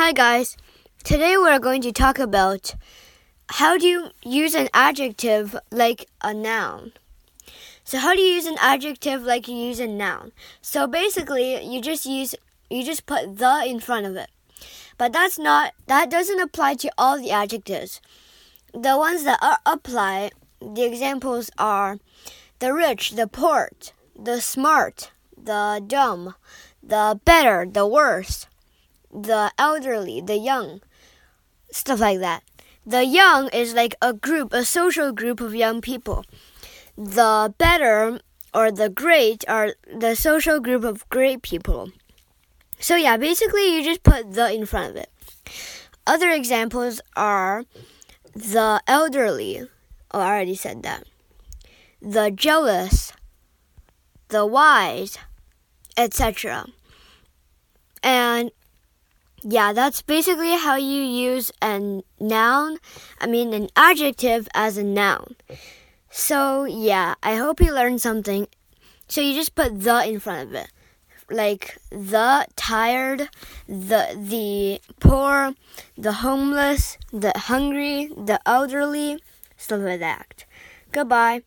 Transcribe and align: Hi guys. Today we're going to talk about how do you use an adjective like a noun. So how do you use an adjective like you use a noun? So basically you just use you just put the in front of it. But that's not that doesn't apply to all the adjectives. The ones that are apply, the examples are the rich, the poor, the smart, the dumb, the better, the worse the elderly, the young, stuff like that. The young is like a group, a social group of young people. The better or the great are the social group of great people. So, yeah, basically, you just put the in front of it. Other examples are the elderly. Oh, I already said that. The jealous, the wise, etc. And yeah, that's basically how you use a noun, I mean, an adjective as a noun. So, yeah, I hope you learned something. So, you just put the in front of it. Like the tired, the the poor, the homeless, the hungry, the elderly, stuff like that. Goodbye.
Hi 0.00 0.12
guys. 0.12 0.56
Today 1.04 1.36
we're 1.36 1.58
going 1.58 1.82
to 1.82 1.92
talk 1.92 2.18
about 2.18 2.74
how 3.50 3.76
do 3.76 3.86
you 3.86 4.08
use 4.24 4.54
an 4.54 4.70
adjective 4.72 5.54
like 5.70 6.06
a 6.22 6.32
noun. 6.32 6.92
So 7.84 7.98
how 7.98 8.14
do 8.14 8.22
you 8.22 8.36
use 8.36 8.46
an 8.46 8.56
adjective 8.62 9.24
like 9.24 9.46
you 9.46 9.54
use 9.54 9.78
a 9.78 9.86
noun? 9.86 10.32
So 10.62 10.86
basically 10.86 11.62
you 11.62 11.82
just 11.82 12.06
use 12.06 12.34
you 12.70 12.82
just 12.82 13.04
put 13.04 13.36
the 13.36 13.62
in 13.66 13.78
front 13.78 14.06
of 14.06 14.16
it. 14.16 14.30
But 14.96 15.12
that's 15.12 15.38
not 15.38 15.74
that 15.86 16.08
doesn't 16.08 16.40
apply 16.40 16.76
to 16.76 16.90
all 16.96 17.20
the 17.20 17.30
adjectives. 17.30 18.00
The 18.72 18.96
ones 18.96 19.24
that 19.24 19.38
are 19.42 19.58
apply, 19.66 20.30
the 20.62 20.86
examples 20.86 21.50
are 21.58 21.98
the 22.58 22.72
rich, 22.72 23.10
the 23.10 23.26
poor, 23.26 23.68
the 24.18 24.40
smart, 24.40 25.10
the 25.36 25.84
dumb, 25.86 26.36
the 26.82 27.20
better, 27.22 27.66
the 27.70 27.86
worse 27.86 28.46
the 29.12 29.52
elderly, 29.58 30.20
the 30.20 30.36
young, 30.36 30.80
stuff 31.70 32.00
like 32.00 32.20
that. 32.20 32.42
The 32.86 33.04
young 33.04 33.48
is 33.52 33.74
like 33.74 33.94
a 34.00 34.12
group, 34.12 34.52
a 34.52 34.64
social 34.64 35.12
group 35.12 35.40
of 35.40 35.54
young 35.54 35.80
people. 35.80 36.24
The 36.96 37.54
better 37.58 38.20
or 38.52 38.72
the 38.72 38.88
great 38.88 39.44
are 39.48 39.74
the 39.92 40.14
social 40.14 40.60
group 40.60 40.84
of 40.84 41.08
great 41.08 41.42
people. 41.42 41.90
So, 42.78 42.96
yeah, 42.96 43.16
basically, 43.16 43.76
you 43.76 43.84
just 43.84 44.02
put 44.02 44.32
the 44.32 44.52
in 44.52 44.64
front 44.66 44.90
of 44.90 44.96
it. 44.96 45.10
Other 46.06 46.30
examples 46.30 47.00
are 47.14 47.64
the 48.34 48.80
elderly. 48.86 49.68
Oh, 50.12 50.20
I 50.20 50.28
already 50.28 50.54
said 50.54 50.82
that. 50.82 51.04
The 52.00 52.30
jealous, 52.30 53.12
the 54.28 54.46
wise, 54.46 55.18
etc. 55.96 56.66
And 58.02 58.50
yeah, 59.42 59.72
that's 59.72 60.02
basically 60.02 60.56
how 60.56 60.76
you 60.76 61.02
use 61.02 61.50
a 61.62 62.02
noun, 62.18 62.78
I 63.20 63.26
mean, 63.26 63.52
an 63.54 63.68
adjective 63.76 64.48
as 64.54 64.76
a 64.76 64.82
noun. 64.82 65.36
So, 66.10 66.64
yeah, 66.64 67.14
I 67.22 67.36
hope 67.36 67.60
you 67.60 67.72
learned 67.74 68.00
something. 68.00 68.48
So, 69.08 69.20
you 69.20 69.34
just 69.34 69.54
put 69.54 69.80
the 69.80 70.06
in 70.06 70.20
front 70.20 70.48
of 70.48 70.54
it. 70.54 70.68
Like 71.30 71.78
the 71.90 72.46
tired, 72.56 73.28
the 73.68 74.18
the 74.18 74.80
poor, 74.98 75.54
the 75.96 76.12
homeless, 76.12 76.98
the 77.12 77.32
hungry, 77.36 78.10
the 78.16 78.40
elderly, 78.44 79.22
stuff 79.56 79.80
like 79.80 80.00
that. 80.00 80.44
Goodbye. 80.90 81.42